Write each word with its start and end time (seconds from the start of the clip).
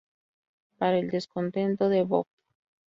Para 0.79 0.97
el 0.97 1.11
descontento 1.11 1.87
de 1.87 2.01
Bob. 2.05 2.25